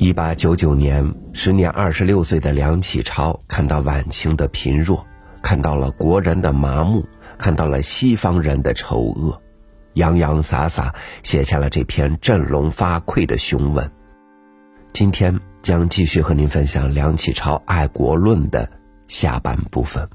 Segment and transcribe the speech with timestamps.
[0.00, 5.04] 一八九九年，时年二十六岁的梁启超看到晚清的贫弱，
[5.42, 7.04] 看到了国人的麻木，
[7.36, 9.42] 看到了西方人的丑恶，
[9.94, 13.90] 洋洋洒洒写下了这篇振聋发聩的雄文。
[14.92, 18.70] 今天将继续和您分享梁启超爱国论的
[19.08, 20.08] 下半部分。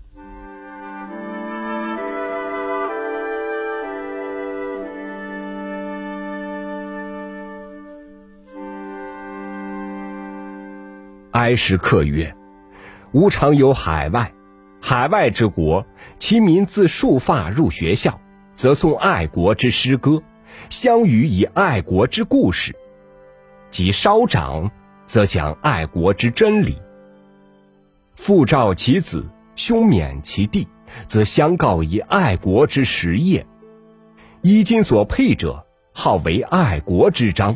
[11.34, 12.36] 哀时客曰
[13.12, 14.32] ：“吾常有海外，
[14.80, 15.84] 海外之国，
[16.16, 18.22] 其民自束发入学校，
[18.54, 20.22] 则诵爱国之诗歌，
[20.70, 22.74] 相与以爱国之故事；
[23.72, 24.70] 及稍长，
[25.08, 26.78] 则讲爱国之真理。
[28.16, 29.26] 父召其子，
[29.56, 30.68] 兄勉其弟，
[31.08, 33.44] 则相告以爱国之实业。
[34.44, 37.56] 衣襟所佩者，号为爱国之章；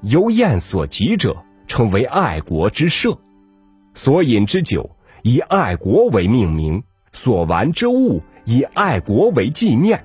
[0.00, 3.18] 游宴所及者。”称为爱国之社，
[3.94, 10.04] 所饮之酒以爱国为命名，所玩之物以爱国为纪念。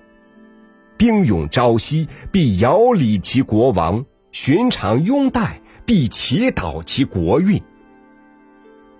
[0.97, 7.61] 兵勇朝夕，必遥礼其国王；寻常拥戴，必祈祷其国运。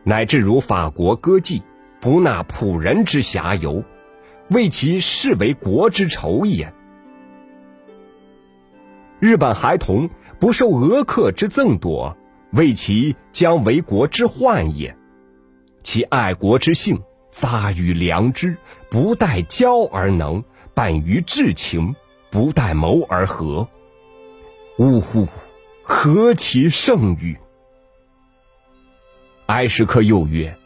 [0.04, 1.62] 乃至如法国歌妓，
[2.00, 3.84] 不纳仆人之遐游，
[4.50, 6.74] 为其视为国之仇也。
[9.20, 12.16] 日本孩童不受俄客之赠夺。
[12.52, 14.96] 为其将为国之患也，
[15.84, 18.58] 其爱国之性发于良知，
[18.90, 21.96] 不待骄而能，办于至情，
[22.32, 23.68] 不待谋而合。
[24.80, 25.28] 呜呼，
[25.84, 27.38] 何其盛誉！
[29.46, 30.58] 埃什克又曰：“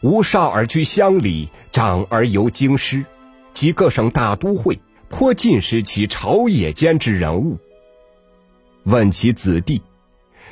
[0.00, 3.04] 吾少而居乡里，长而游京师，
[3.52, 7.58] 及各省大都会，颇尽识其朝野间之人物。
[8.84, 9.82] 问其子弟。”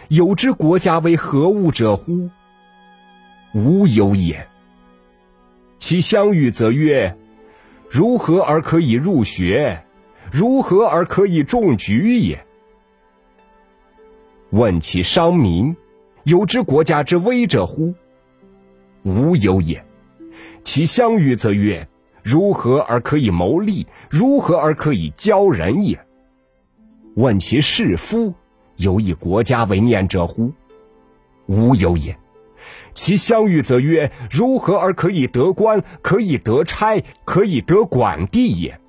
[0.08, 2.30] 有知国家为何物者乎？
[3.52, 4.48] 无有也。
[5.76, 7.14] 其相遇则曰
[7.90, 9.84] ：“如何而可以入学？
[10.32, 12.42] 如何而可以中举也？”
[14.50, 15.76] 问其商民，
[16.24, 17.94] 有知国家之危者乎？
[19.02, 19.84] 无有也。
[20.62, 21.86] 其相遇则曰
[22.24, 23.86] ：“如何而可以谋利？
[24.08, 25.98] 如何而可以教人也？”
[27.14, 28.32] 问其士夫。
[28.78, 30.50] 有以国家为念者乎？
[31.46, 32.18] 无有也。
[32.94, 35.84] 其相遇则曰：如何而可以得官？
[36.02, 37.00] 可以得差？
[37.24, 38.80] 可以得管地也？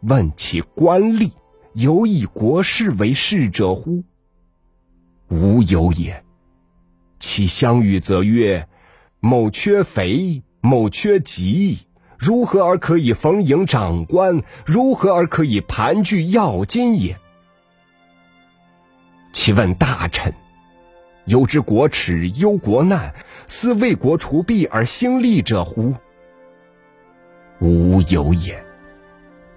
[0.00, 1.30] 问其官吏，
[1.74, 4.02] 有以国事为事者乎？
[5.28, 6.24] 无有也。
[7.20, 8.68] 其相遇则曰：
[9.20, 11.78] 某缺肥，某缺疾，
[12.18, 14.42] 如何而可以逢迎长官？
[14.66, 17.18] 如何而可以盘踞要津也？
[19.44, 20.32] 其问大臣
[21.28, 23.14] ：“有知国耻，忧国难，
[23.46, 25.92] 思为国除弊而兴利者乎？”
[27.60, 28.64] 无有也。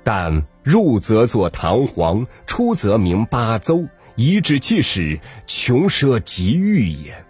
[0.03, 3.87] 但入则作堂皇，出则名八邹，
[4.17, 7.25] 以指气使，穷奢极欲也。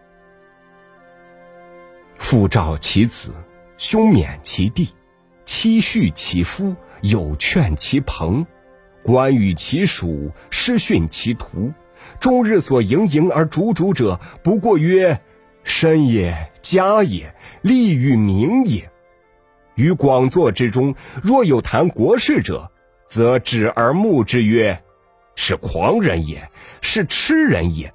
[2.18, 3.36] 父召其子，
[3.78, 4.90] 兄勉其弟，
[5.46, 8.44] 妻续其夫，友劝其朋，
[9.04, 11.72] 官与其属，师训其徒。
[12.20, 15.20] 终日所营营而逐逐者，不过曰：
[15.64, 18.90] 身也，家也，利与名也。
[19.76, 22.72] 于广作之中，若有谈国事者，
[23.06, 24.82] 则指而目之曰：
[25.36, 26.50] 是狂人也，
[26.82, 27.94] 是痴人也。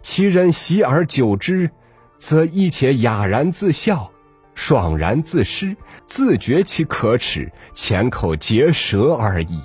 [0.00, 1.70] 其人习而久之，
[2.16, 4.10] 则亦且哑然自笑，
[4.54, 9.60] 爽然自失，自觉其可耻，浅口结舌而已。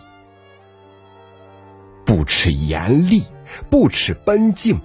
[2.06, 3.24] 不耻严厉。
[3.70, 4.80] 不耻奔境，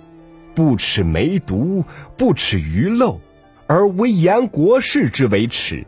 [0.55, 1.85] 不耻梅毒，
[2.17, 3.21] 不耻鱼漏，
[3.67, 5.87] 而为言国事之为耻，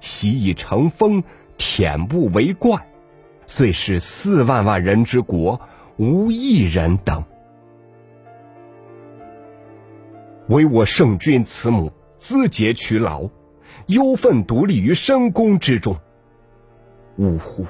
[0.00, 1.22] 习以成风，
[1.56, 2.86] 恬不为怪，
[3.46, 5.60] 遂使四万万人之国，
[5.96, 7.24] 无一人等。
[10.48, 13.30] 唯我圣君慈母，资节劬劳，
[13.86, 15.96] 忧愤独立于深宫之中。
[17.16, 17.66] 呜呼！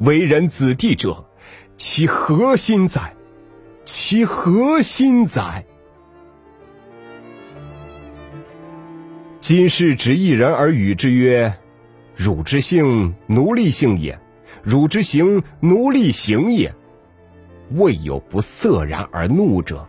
[0.00, 1.24] 为人子弟者，
[1.78, 3.15] 其何心哉？
[3.86, 5.64] 其何心哉？
[9.38, 11.54] 今世只一人而语之曰
[12.12, 14.12] ：“汝之性，奴隶性也；
[14.60, 16.74] 汝之行，奴隶行也。”
[17.76, 19.86] 未有不色然而怒者。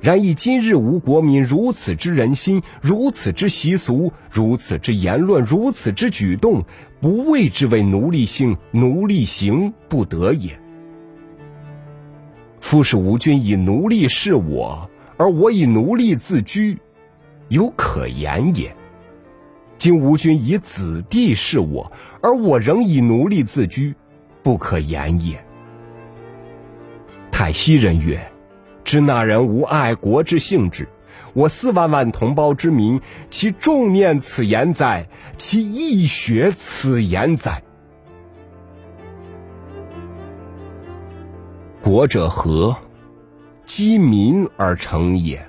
[0.00, 6.64] 然以今日吾国民如此之人心，如此之习俗，如此之言论，如此之举动，
[7.00, 10.60] 不谓之为奴隶性、奴隶行不得也。
[12.72, 14.88] 夫使吾君以奴隶是我，
[15.18, 16.78] 而我以奴隶自居，
[17.48, 18.74] 有可言也。
[19.76, 21.92] 今吾君以子弟是我，
[22.22, 23.94] 而我仍以奴隶自居，
[24.42, 25.44] 不可言也。
[27.30, 28.18] 太息人曰
[28.84, 30.88] ：“知那人无爱国之性质。
[31.34, 35.08] 我四万万同胞之民，其重念此言哉？
[35.36, 37.62] 其义学此言哉？
[41.82, 42.76] 国者和？
[43.66, 45.44] 积民而成也。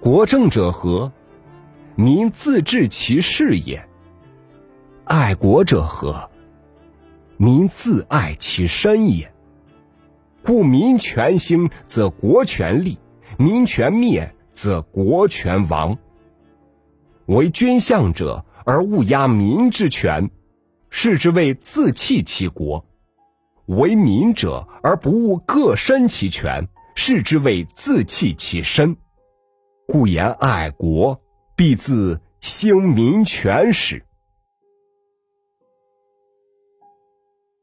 [0.00, 1.12] 国政者何？
[1.94, 3.88] 民自治其事也。
[5.04, 6.28] 爱国者何？
[7.36, 9.32] 民自爱其身也。
[10.42, 12.98] 故民权兴，则国权立；
[13.38, 15.96] 民权灭，则国权亡。
[17.26, 20.28] 为君相者而勿压民之权，
[20.90, 22.84] 是之谓自弃其国；
[23.66, 28.96] 为民者而不务各身其权，是之谓自弃其身。
[29.86, 31.20] 故言爱国。
[31.56, 34.04] 必自兴民权始。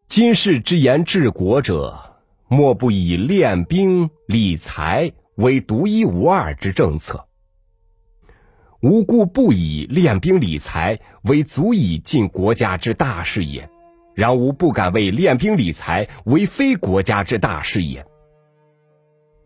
[0.07, 7.27] 今世之言治国者，莫不以练兵理财为独一无二之政策。
[8.81, 13.69] 无故不以练兵理财为足以尽国家之大事也，
[14.13, 18.06] 然吾不敢为练兵理财为非国家之大事也。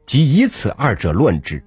[0.05, 1.63] 即以此二者论之，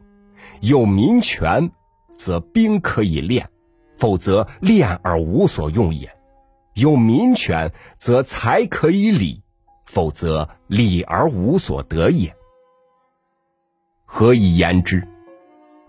[0.61, 1.71] 有民权。
[2.19, 3.49] 则兵可以练，
[3.95, 6.09] 否则练而无所用也；
[6.75, 9.45] 有民权，则财可以理，
[9.87, 12.35] 否则理而无所得也。
[14.05, 15.06] 何以言之？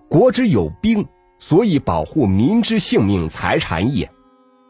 [0.07, 1.07] 国之有兵，
[1.39, 4.11] 所以保护民之性命财产也。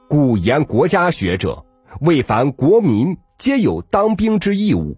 [0.07, 1.65] 故言国家学者，
[2.01, 4.97] 为凡国民皆有当兵之义务。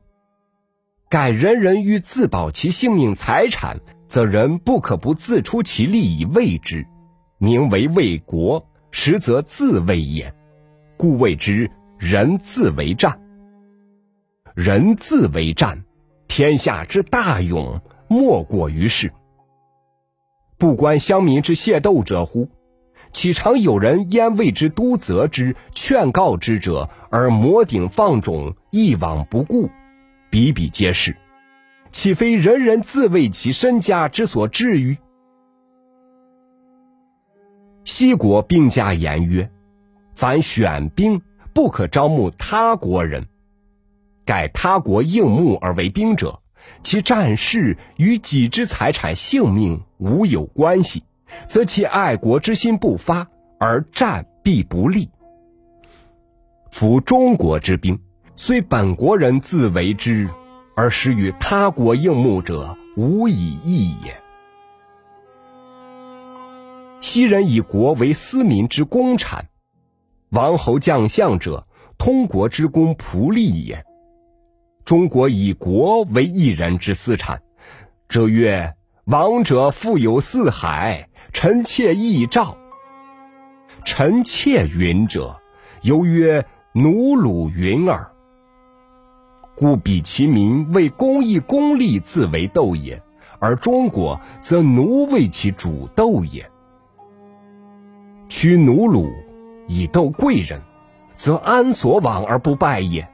[1.10, 3.80] 盖人人欲自保其性命财产。
[4.12, 6.86] 则人不可不自出其力以为之，
[7.38, 10.34] 名为卫国，实则自卫也。
[10.98, 13.22] 故谓之人自为战。
[14.54, 15.86] 人自为战，
[16.28, 17.80] 天下之大勇
[18.10, 19.14] 莫过于是。
[20.58, 22.50] 不观乡民之械斗者乎？
[23.12, 29.70] 岂常有人焉为之督责之、劝告之者，而摩顶放踵，一往不顾？
[30.30, 31.16] 比比皆是。
[31.90, 34.98] 岂非人人自为其身家之所至于？
[37.84, 39.52] 西国兵家言曰
[40.16, 41.22] ：“凡选兵，
[41.54, 43.28] 不可招募他国人。
[44.24, 46.40] 盖他国应募而为兵者，
[46.82, 51.04] 其战事与己之财产性命无有关系，
[51.46, 53.28] 则其爱国之心不发，
[53.60, 55.10] 而战必不利。
[56.70, 58.00] 夫中国之兵，
[58.36, 60.30] 虽本国人自为之。”
[60.74, 64.16] 而使与他国应募者，无以异也。
[67.02, 69.50] 昔人以国为私民之公产，
[70.30, 71.68] 王侯将相者，
[71.98, 73.86] 通国之公仆隶也。
[74.86, 77.44] 中国以国为一人之私产，
[78.08, 78.74] 则曰：
[79.04, 82.58] 王者富有四海，臣妾异赵。
[83.84, 85.40] 臣妾云者，
[85.82, 88.12] 犹曰奴虏云耳。
[89.56, 93.02] 故彼其民为公义公利自为斗也，
[93.40, 96.50] 而中国则奴为其主斗也。
[98.28, 99.10] 屈奴虏
[99.68, 100.62] 以斗贵人，
[101.16, 103.08] 则安所往而不败也？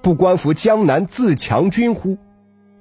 [0.00, 2.16] 不观服江南自强军乎？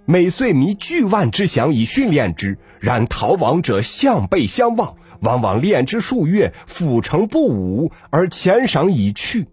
[0.10, 9.50] 每岁迷巨万之饷以训练之，然逃亡者向背相望，往往练之数月，ful 成不武，而前赏已去。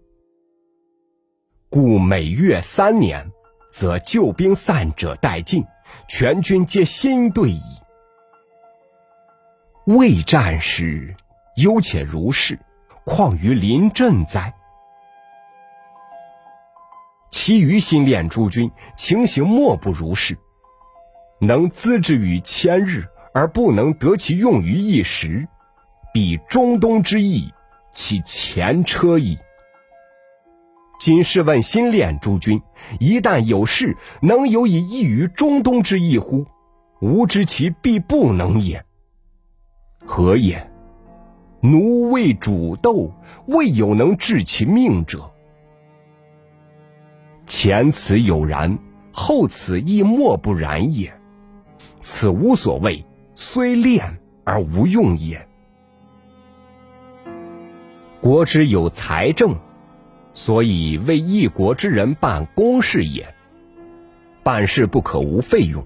[1.69, 3.31] 故每月三年，
[3.69, 5.65] 则旧兵散者殆尽，
[6.07, 7.59] 全军皆新队矣。
[9.87, 11.17] 未战时，
[11.57, 12.57] 忧且如是，
[13.03, 14.53] 况于临阵哉？
[17.29, 20.37] 其余新练诸军，情形莫不如是。
[21.39, 25.47] 能资之于千日，而不能得其用于一时，
[26.13, 27.51] 比中东之役，
[27.93, 29.37] 其前车矣。
[30.99, 32.61] 今试问新练诸君，
[32.99, 36.45] 一旦有事，能有以异于中东之意乎？
[37.01, 38.83] 吾知其必不能也。
[40.05, 40.71] 何也？
[41.61, 43.11] 奴为主斗，
[43.47, 45.31] 未有能治其命者。
[47.45, 48.79] 前此有然，
[49.11, 51.13] 后此亦莫不然也。
[52.07, 55.47] 此无所谓，虽练而无用也。
[58.21, 59.57] 国之有财政。
[60.31, 63.33] 所以为一国之人办公事也。
[64.43, 65.83] 办事不可无费用，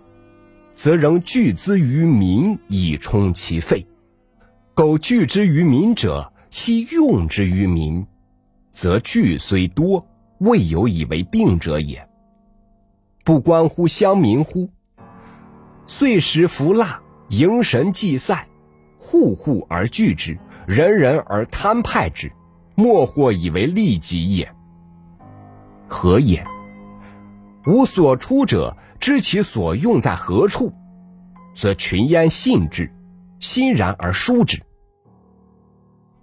[0.74, 3.86] 则仍聚资于民以充其费；
[4.74, 8.06] 苟聚之于民者，悉用之于民，
[8.72, 10.06] 则聚虽多，
[10.40, 12.10] 未有以为病者也。
[13.24, 14.70] 不关乎乡民乎？
[15.90, 18.48] 岁时服腊，迎神祭赛，
[19.00, 22.32] 户户而聚之，人人而贪派之，
[22.76, 24.54] 莫或以为利己也。
[25.88, 26.46] 何也？
[27.66, 30.72] 吾所出者，知其所用在何处，
[31.56, 32.94] 则群焉信之，
[33.40, 34.62] 欣然而疏之。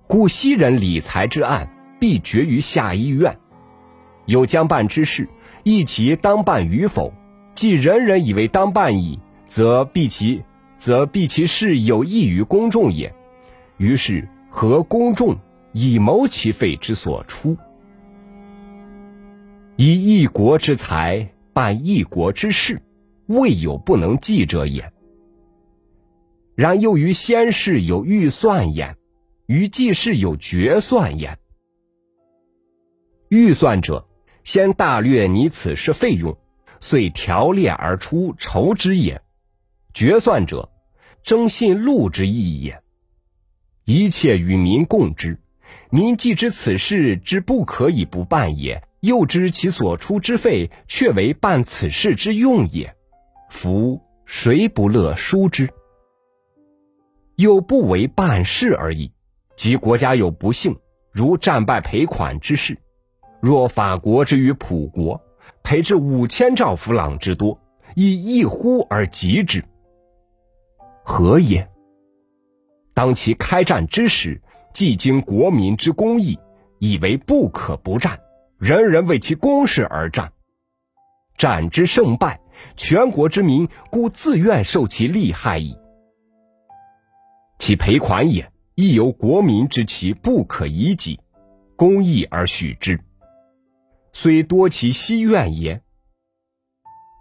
[0.07, 1.69] 故昔人理财之案，
[1.99, 3.37] 必决于下议院。
[4.27, 5.29] 有将办之事，
[5.65, 7.13] 议其当办与否。
[7.53, 10.43] 即人人以为当办矣，则必其
[10.77, 13.15] 则必其事有益于公众也。
[13.79, 15.37] 于是合公众
[15.73, 17.57] 以谋其费之所出。
[19.77, 22.81] 以一国之财办一国之事，
[23.27, 24.93] 未有不能济者也。
[26.55, 28.97] 然又于先世有预算焉，
[29.45, 31.39] 于济世有决算焉。
[33.29, 34.07] 预算者，
[34.43, 36.39] 先大略拟此事费用，
[36.81, 39.19] 遂条列而出筹之也；
[39.97, 40.69] 决算者，
[41.23, 42.83] 征信录之意也。
[43.87, 45.41] 一切与民共之，
[45.89, 48.83] 民既知此事之不可以不办也。
[49.01, 52.95] 又知其所出之费，却为办此事之用也。
[53.49, 55.67] 夫谁不乐疏之？
[57.37, 59.11] 又不为办事而已。
[59.57, 60.77] 即国家有不幸，
[61.11, 62.77] 如战败赔款之事，
[63.41, 65.19] 若法国之于普国，
[65.63, 67.59] 赔至五千兆弗朗之多，
[67.95, 69.65] 以一呼而急之，
[71.09, 71.71] 何也？
[72.93, 76.37] 当其开战之时，既经国民之公义，
[76.81, 78.19] 以为不可不战。
[78.59, 80.33] 人人为其公事而战，
[81.37, 82.41] 战之胜败，
[82.75, 85.79] 全国之民故自愿受其利害矣。
[87.61, 91.21] 其赔款也，亦由国民之其不可以己，
[91.77, 93.01] 公义而许之，
[94.11, 95.83] 虽多其希愿也。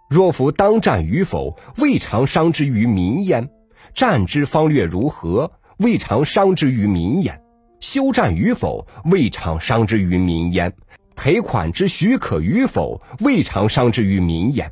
[0.09, 3.47] 若夫当战与否，未尝伤之于民焉；
[3.95, 7.33] 战之方略如何，未尝伤之于民焉；
[7.79, 10.73] 休战与否，未尝伤之于民焉。
[11.15, 14.69] 赔款之许可与否，未尝伤之于民焉。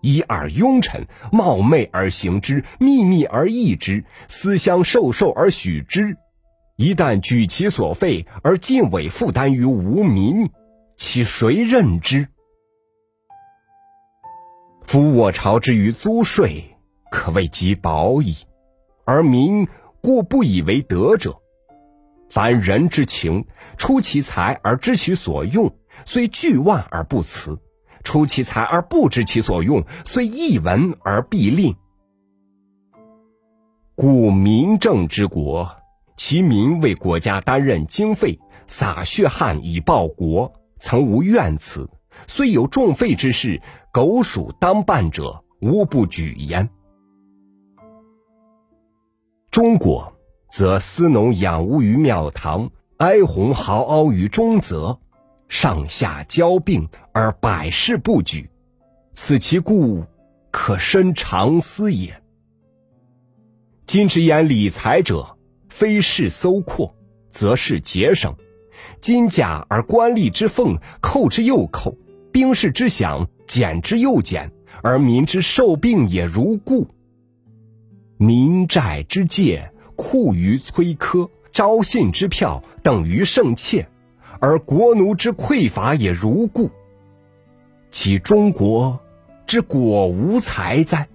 [0.00, 6.16] 一二庸臣冒昧而行之，秘密而议之，私相授受而许之。
[6.76, 10.50] 一旦举其所费而尽委负担于无民，
[10.96, 12.28] 其谁任之？
[14.82, 16.76] 夫我朝之于租税，
[17.10, 18.36] 可谓极薄矣，
[19.06, 19.68] 而民
[20.02, 21.40] 故不以为德者。
[22.28, 23.46] 凡人之情，
[23.76, 27.58] 出其才而知其所用，虽巨万而不辞；
[28.02, 31.76] 出其才而不知其所用，虽一文而必吝。
[33.94, 35.76] 故民政之国，
[36.16, 41.88] 其民为国家担任经费，洒血汗以报国，曾无怨辞。
[42.26, 46.68] 虽有重费之事，苟属当办者，无不举焉。
[49.56, 50.12] 中国。
[50.50, 55.00] 则司农养乌于庙堂，哀鸿号嗷于中泽，
[55.48, 58.50] 上下交并而百事不举，
[59.12, 60.04] 此其故，
[60.50, 62.22] 可深长思也。
[63.86, 65.38] 今之言理财者，
[65.70, 66.94] 非是搜括，
[67.30, 68.34] 则是节省；
[69.00, 71.96] 金甲而官吏之俸，扣之又扣；
[72.30, 76.88] 兵士之饷，减之又减，而民之受病也如故。
[78.16, 79.72] 民债之借。
[79.98, 83.88] 库于催科，招信之票等于圣妾，
[84.40, 86.70] 而国奴之匮乏也如故。
[87.90, 89.00] 其中国
[89.46, 91.08] 之果无才哉？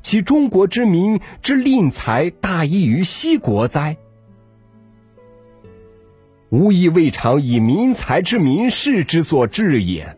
[0.00, 3.96] 其中国之民之吝财大异于西国哉？
[6.50, 10.16] 吾亦未尝以民财之民事之所至也。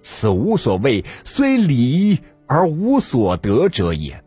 [0.00, 4.24] 此无所谓，虽礼而无所得者也。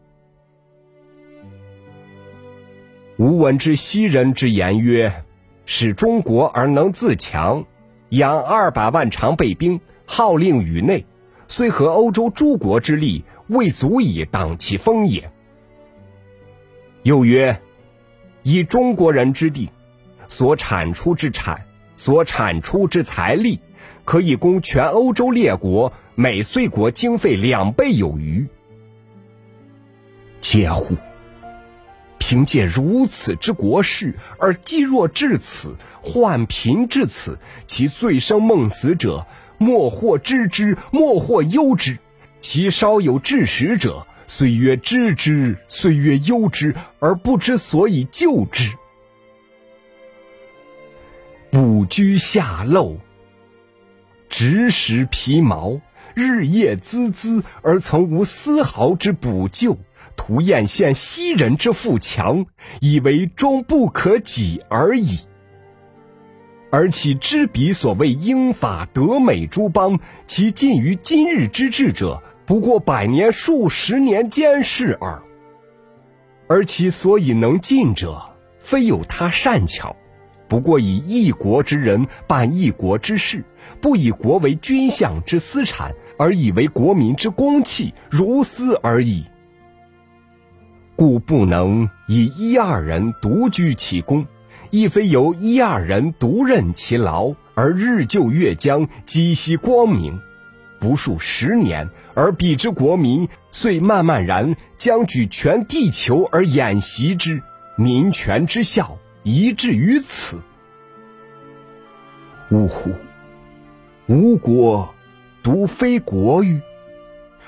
[3.21, 5.23] 吾闻之西人之言曰
[5.67, 7.65] ：“使中国而能自强，
[8.09, 11.05] 养二百万常备兵，号令宇内，
[11.47, 15.31] 虽合欧洲诸国之力，未足以挡其锋也。”
[17.03, 17.61] 又曰
[18.41, 19.69] ：“以中国人之地，
[20.25, 23.59] 所产出之产，所产出之财力，
[24.03, 28.47] 可以供全欧洲列国每岁国经费两倍有余。”
[30.41, 30.95] 嗟乎！
[32.31, 41.97] 凭借如此之国势，而积弱至此，患贫至此，其醉生梦死者，莫或知之，莫或忧之。
[42.39, 48.71] 其稍有志识者，岁月知之，岁月忧之，而不知所以救之。
[51.49, 52.95] 不居下陋，
[54.29, 55.81] 直食皮毛，
[56.13, 59.77] 日夜孜孜，而曾无丝毫之补救。
[60.21, 62.45] 图艳羡昔人之富强，
[62.79, 65.17] 以为终不可及而已。
[66.69, 75.23] 而其知彼所谓英法德美诸邦，其近于今日之治者，不过百年数十年间事耳。
[76.47, 78.21] 而其所以能进者，
[78.59, 79.95] 非有他善巧，
[80.47, 83.43] 不过以一国之人办一国之事，
[83.81, 89.25] 不以国为君相之私产，而以为国民之公器如斯而已。
[90.95, 94.25] 故不能以一二人独居其功。
[94.69, 100.21] 亦非由一二人独任其劳，而日就月将，积息光明，
[100.79, 107.43] 不数十年，而彼之国民遂慢慢然将举全地球而演习之，
[107.75, 110.41] 民权之效，宜至于此。
[112.49, 112.91] 呜呼！
[114.07, 114.95] 吾国
[115.43, 116.61] 独非国欲，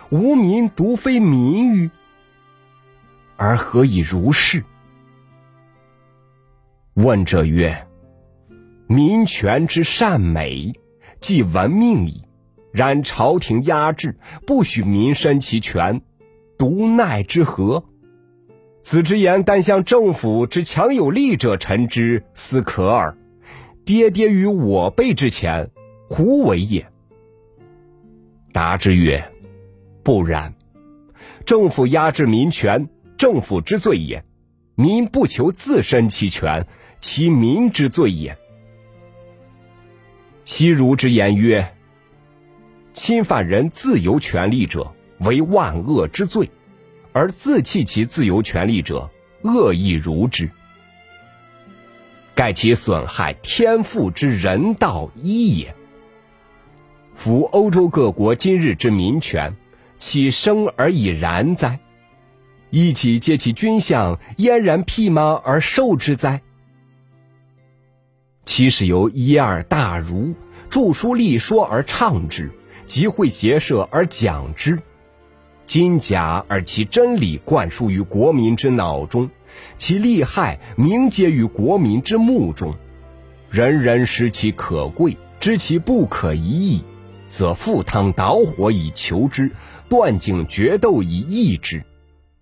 [0.09, 1.89] 吾民独非民欲，
[3.37, 4.63] 而何以如是？
[6.93, 7.87] 问者曰
[8.87, 10.73] ：“民权之善美，
[11.19, 12.23] 即闻命矣。
[12.71, 16.01] 然朝廷压制，不许民伸其权，
[16.57, 17.85] 独奈之何？
[18.81, 23.15] 子之言，但向政府之强有力者陈之，斯可耳。
[23.85, 25.69] 爹爹于我辈之前，
[26.09, 26.87] 胡为也？”
[28.53, 29.31] 答之曰
[30.03, 30.53] ：“不然。
[31.45, 32.89] 政府压制民权，
[33.23, 34.21] 政府之罪也；
[34.75, 36.67] 民不求自身其权。”
[36.99, 38.37] 其民之罪也。
[40.43, 41.73] 昔儒之言曰
[42.91, 46.49] ：“侵犯人自由权利者，为万恶之罪；
[47.13, 49.09] 而自弃其自由权利者，
[49.43, 50.49] 恶亦如之。
[52.36, 55.73] 盖其损害天赋之人道一也。
[57.15, 59.55] 夫欧洲各国今日之民权，
[59.97, 61.79] 岂生而已然哉？
[62.75, 66.41] 一起皆其君相嫣然辟马而受之哉？”
[68.45, 70.33] 其是由一二大儒
[70.71, 72.51] 著书立说而倡之，
[72.88, 74.81] 集会结社而讲之，
[75.67, 79.29] 今假而其真理灌输于国民之脑中，
[79.77, 82.73] 其利害明揭于国民之目中，
[83.51, 86.83] 人人识其可贵，知其不可一议，
[87.27, 89.51] 则赴汤蹈火以求之，
[89.88, 91.83] 断颈决斗以抑之。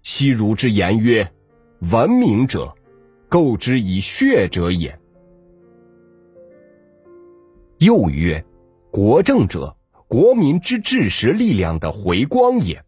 [0.04, 1.32] 昔儒之言曰
[1.92, 2.76] ：“文明者，
[3.30, 5.00] 构之以血者也。”
[7.78, 8.44] 又曰
[8.92, 12.84] ：“国政者，国民之治实力量的回光也。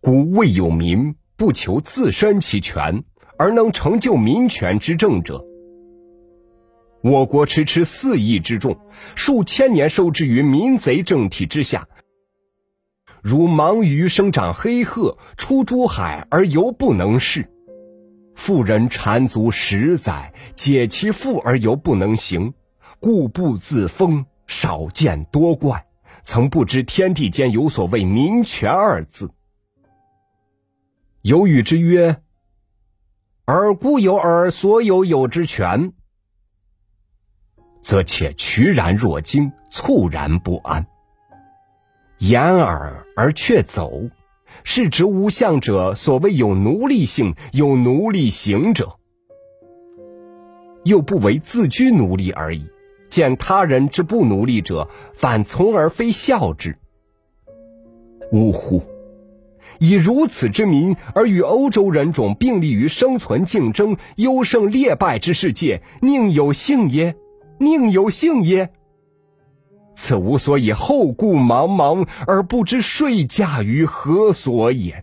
[0.00, 3.02] 故未有民不求自身其权，
[3.38, 5.44] 而能成就民权之政者。
[7.02, 8.78] 我国迟迟四亿之众，
[9.14, 11.88] 数千年受制于民贼政体之下，
[13.28, 17.42] 如盲鱼生长黑鹤，出珠海而犹不能视；
[18.36, 22.54] 妇人缠足十载，解其腹而犹不能行。”
[23.00, 25.86] 固步自封，少见多怪，
[26.22, 29.32] 曾不知天地间有所谓民权二字。
[31.22, 32.22] 有语之曰
[33.46, 35.92] ：“尔固有尔所有有之权，
[37.80, 40.86] 则且屈然若惊，猝然不安。
[42.18, 43.90] 言耳而却走，
[44.64, 48.96] 是指无相者所谓有奴隶性、有奴隶行者，
[50.84, 52.66] 又不为自居奴隶而已。”
[53.08, 56.76] 见他人之不奴隶者，反从而非孝之。
[58.32, 58.82] 呜呼！
[59.78, 67.14] 以如此之民，而与欧洲人种并立于生存竞争、优胜劣败之世界，宁有幸耶？
[67.58, 68.72] 宁有幸耶？
[69.96, 75.02] 此无所以后顾茫茫而不知税价于何所也。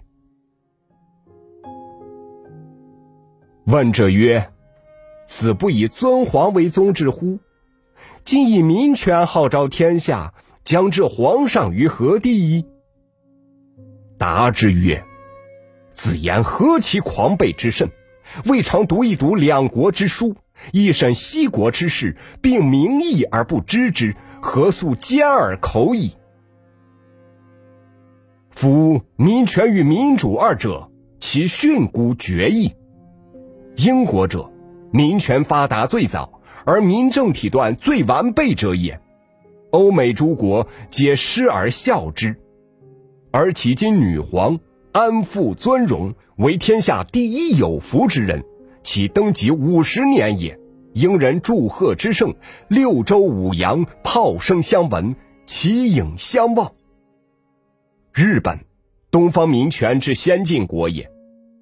[3.65, 4.51] 问者曰
[5.25, 7.39] ：“子不以尊皇为宗之乎？”
[8.21, 12.65] 今以民权号召天下，将置皇上于何地？
[14.17, 15.03] 答之曰
[15.91, 17.89] ：“子言何其狂悖之甚！
[18.45, 20.35] 未尝读一读两国之书，
[20.71, 26.11] 一审西国之事，并名义而不知之，何素兼而口矣？
[28.49, 32.73] 夫民权与民主二者，其训诂绝异。
[33.77, 34.51] 英国者，
[34.91, 38.99] 民权发达最早。”而民政体段最完备者也，
[39.71, 42.35] 欧美诸国皆师而效之，
[43.31, 44.59] 而其今女皇
[44.91, 48.43] 安富尊荣，为天下第一有福之人，
[48.81, 50.59] 其登基五十年也。
[50.93, 52.35] 迎人祝贺之盛，
[52.67, 56.71] 六州五洋炮声相闻，旗影相望。
[58.13, 58.59] 日本，
[59.09, 61.09] 东方民权之先进国也。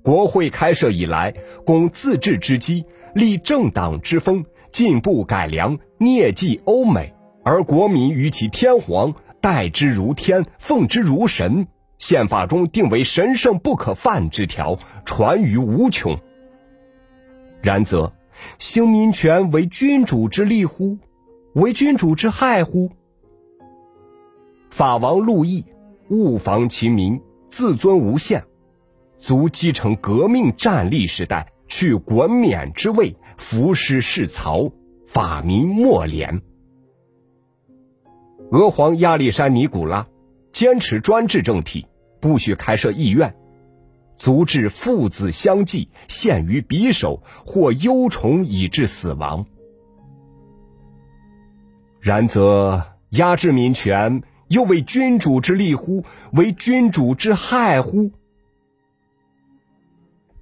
[0.03, 1.33] 国会开设以来，
[1.65, 7.13] 供自治之基，立政党之风，进步改良，蹑迹欧美，
[7.43, 11.67] 而国民于其天皇待之如天，奉之如神。
[11.97, 16.19] 宪法中定为神圣不可犯之条，传于无穷。
[17.61, 18.11] 然则。
[18.59, 20.97] 兴民权为君主之利乎？
[21.53, 22.91] 为君主之害乎？
[24.69, 25.65] 法王路易
[26.09, 28.45] 勿防其民，自尊无限，
[29.17, 34.71] 足继承革命战力时代，去国冕之位，服侍世曹，
[35.05, 36.41] 法民莫怜。
[38.51, 40.07] 俄皇亚历山尼古拉
[40.51, 41.85] 坚持专制政体，
[42.19, 43.35] 不许开设议院。
[44.17, 49.45] 足致父子相继陷于匕首，或忧虫以致死亡。
[51.99, 56.03] 然则压制民权，又为君主之利乎？
[56.33, 58.11] 为君主之害乎？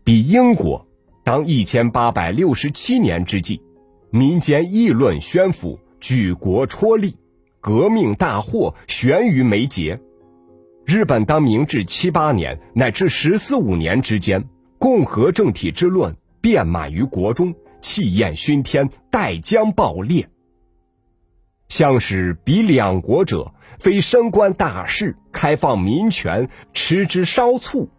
[0.03, 0.87] 比英国
[1.23, 3.61] 当一千八百六十七年之际，
[4.09, 7.17] 民间议论宣抚，举国戳立，
[7.61, 9.99] 革命大祸悬于眉睫。
[10.89, 14.49] 日本当明治七八年乃至十四五年之间，
[14.79, 20.27] 共和政体之论遍满于国中，气焰熏天，待将爆裂。
[21.67, 27.91] 向使比两国者，非升官大事，开放民权，持之稍促，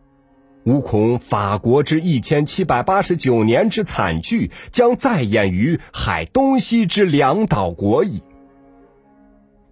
[0.64, 8.20] 吾恐法国之一千七百八十九年之惨剧，将再演于海东西之两岛国矣。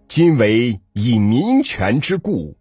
[0.06, 2.57] 今为以民权之故。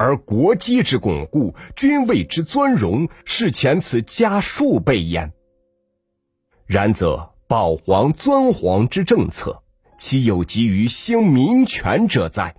[0.00, 5.34] 而国基之巩固，君位之尊荣，是前此加数倍焉。
[6.64, 9.62] 然则保皇尊皇之政策，
[9.98, 12.54] 岂有急于兴民权者哉？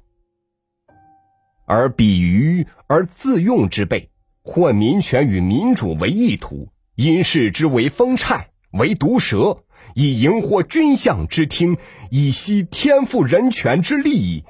[1.66, 4.12] 而比于而自用之辈，
[4.44, 9.64] 混民权与民主为意图，因视之为风虿，为毒蛇，
[9.96, 11.78] 以迎获君相之听，
[12.12, 14.44] 以息天赋人权之利益。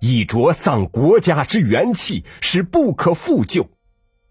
[0.00, 3.68] 以灼丧国家之元气，是不可复救。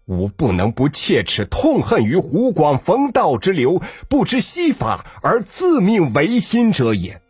[0.06, 7.22] 吾不能不切齿痛恨于湖广冯道之流，不知西法而自命维新者也。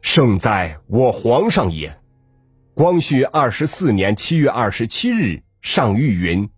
[0.00, 1.96] 胜在我皇上也。
[2.74, 6.50] 光绪二十四年七月二十七日上谕云：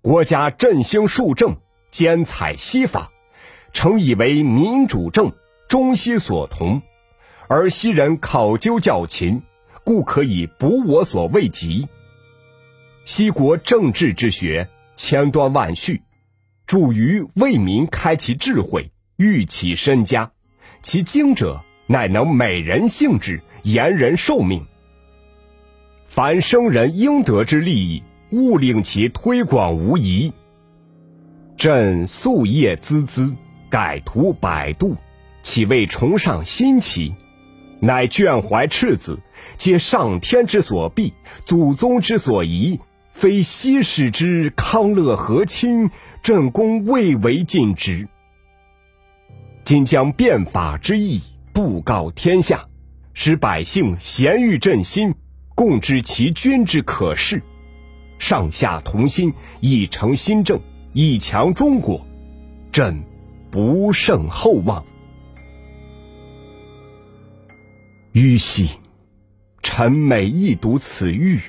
[0.00, 1.56] 国家振兴数政，
[1.90, 3.10] 兼采西法，
[3.72, 5.32] 诚以为民主政，
[5.68, 6.80] 中西所同。
[7.48, 9.40] 而昔人考究较勤，
[9.82, 11.88] 故可以补我所未及。
[13.04, 16.02] 西国政治之学千端万绪，
[16.66, 20.30] 助于为民开其智慧，育其身家。
[20.82, 24.66] 其精者，乃能美人性质，延人寿命。
[26.06, 30.34] 凡生人应得之利益，勿令其推广无疑。
[31.56, 33.34] 朕夙夜孜孜，
[33.70, 34.96] 改图百度，
[35.40, 37.14] 岂为崇尚新奇？
[37.80, 39.20] 乃眷怀赤子，
[39.56, 41.14] 皆上天之所庇，
[41.44, 42.80] 祖宗之所宜，
[43.12, 45.90] 非昔使之康乐和亲，
[46.22, 48.08] 朕公未为尽职。
[49.64, 51.20] 今将变法之意
[51.52, 52.66] 布告天下，
[53.12, 55.14] 使百姓咸欲振心，
[55.54, 57.42] 共知其君之可事，
[58.18, 60.60] 上下同心，以成新政，
[60.92, 62.04] 以强中国。
[62.72, 63.02] 朕
[63.50, 64.84] 不胜厚望。
[68.12, 68.70] 於兮，
[69.62, 71.40] 臣每一读此玉，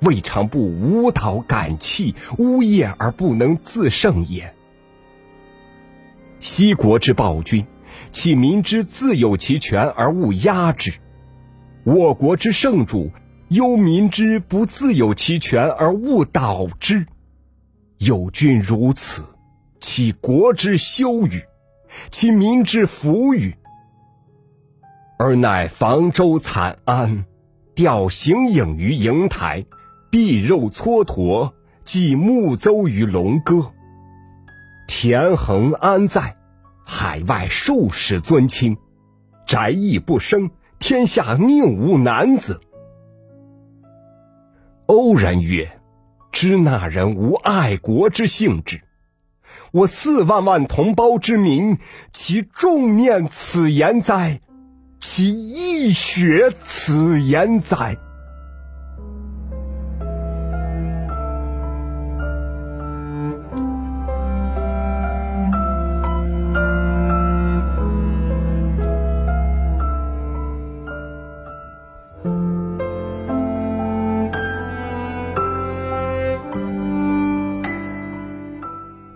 [0.00, 4.54] 未尝不舞蹈感泣，呜咽而不能自胜也。
[6.38, 7.66] 西国之暴君，
[8.10, 10.94] 岂民之自有其权而勿压之？
[11.84, 13.10] 我国之圣主，
[13.48, 17.06] 忧民之不自有其权而勿导之？
[17.98, 19.22] 有君如此，
[19.80, 21.42] 其国之羞与？
[22.10, 23.54] 其民之福与？
[25.22, 27.26] 而乃房州惨安，
[27.74, 29.66] 吊形影于瀛台，
[30.10, 31.52] 避肉蹉跎，
[31.84, 33.74] 寄木邹于龙歌。
[34.88, 36.38] 田横安在？
[36.86, 38.78] 海外数十尊亲，
[39.46, 42.62] 宅邑不生，天下宁无男子？
[44.86, 45.70] 欧人曰
[46.32, 48.80] ：“知那人无爱国之性质。”
[49.72, 51.76] 我四万万同胞之民，
[52.10, 54.40] 其众念此言哉？
[55.00, 57.96] 其一学此言哉？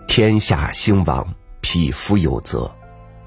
[0.07, 1.27] 天下兴亡，
[1.61, 2.71] 匹夫有责。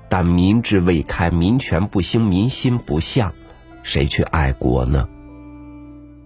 [0.09, 3.35] 但民智未开，民权不兴，民心不向，
[3.83, 5.09] 谁去爱国呢？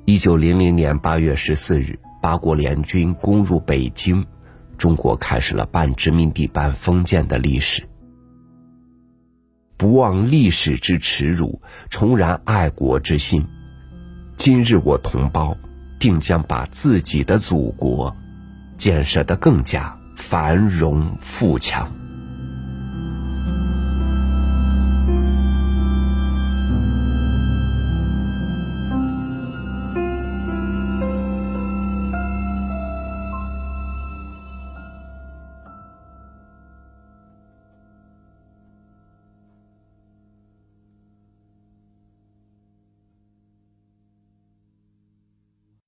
[0.04, 4.24] 一九零零年八月十四日，八国联军攻入北京，
[4.78, 7.82] 中国开始了半殖民地半封建的历史。
[9.76, 13.44] 不忘历史之耻辱，重燃爱国之心。
[14.36, 15.56] 今日我同胞
[15.98, 18.16] 定将把自己的祖国
[18.76, 21.92] 建设得更加繁荣富强。